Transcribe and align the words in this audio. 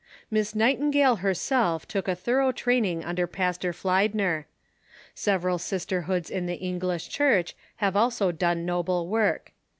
Miss 0.31 0.55
Nightingale 0.55 1.17
herself 1.17 1.87
took 1.87 2.07
a 2.07 2.15
thorough 2.15 2.51
training 2.51 3.03
under 3.05 3.27
Pastor 3.27 3.71
Fliedner. 3.71 4.45
Several 5.13 5.59
sisterhoods 5.59 6.31
in 6.31 6.47
the 6.47 6.55
English 6.55 7.07
Church 7.09 7.55
have 7.75 7.95
also 7.95 8.31
done 8.31 8.65
noble 8.65 9.07
work. 9.07 9.51